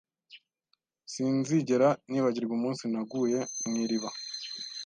Sinzigera 1.11 1.89
nibagirwa 2.09 2.53
umunsi 2.59 2.83
naguye 2.93 3.39
mu 3.67 3.73
iriba. 3.83 4.09